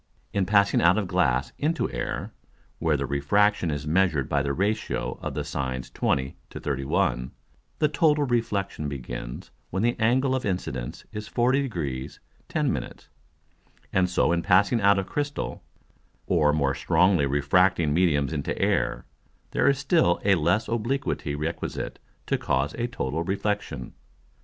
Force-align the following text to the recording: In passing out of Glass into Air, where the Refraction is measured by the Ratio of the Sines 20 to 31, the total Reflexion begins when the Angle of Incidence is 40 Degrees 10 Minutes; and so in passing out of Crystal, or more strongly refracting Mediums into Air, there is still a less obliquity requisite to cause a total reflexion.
In 0.33 0.47
passing 0.47 0.81
out 0.81 0.97
of 0.97 1.07
Glass 1.07 1.53
into 1.59 1.87
Air, 1.91 2.33
where 2.79 2.97
the 2.97 3.05
Refraction 3.05 3.69
is 3.69 3.85
measured 3.85 4.27
by 4.27 4.41
the 4.41 4.51
Ratio 4.51 5.19
of 5.21 5.35
the 5.35 5.43
Sines 5.43 5.91
20 5.91 6.35
to 6.49 6.59
31, 6.59 7.29
the 7.77 7.87
total 7.87 8.23
Reflexion 8.23 8.89
begins 8.89 9.51
when 9.69 9.83
the 9.83 9.95
Angle 9.99 10.33
of 10.33 10.43
Incidence 10.43 11.05
is 11.11 11.27
40 11.27 11.61
Degrees 11.61 12.19
10 12.49 12.73
Minutes; 12.73 13.09
and 13.93 14.09
so 14.09 14.31
in 14.31 14.41
passing 14.41 14.81
out 14.81 14.97
of 14.97 15.05
Crystal, 15.05 15.61
or 16.25 16.51
more 16.51 16.73
strongly 16.73 17.27
refracting 17.27 17.93
Mediums 17.93 18.33
into 18.33 18.57
Air, 18.57 19.05
there 19.51 19.69
is 19.69 19.77
still 19.77 20.19
a 20.25 20.33
less 20.33 20.67
obliquity 20.67 21.35
requisite 21.35 21.99
to 22.25 22.39
cause 22.39 22.73
a 22.73 22.87
total 22.87 23.23
reflexion. 23.23 23.93